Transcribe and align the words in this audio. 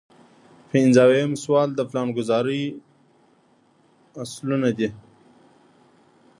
پنځه 0.69 0.99
اویایم 1.07 1.33
سوال 1.43 1.69
د 1.75 1.79
پلانګذارۍ 1.89 2.63
اصلونه 4.23 4.69
دي. 4.77 4.89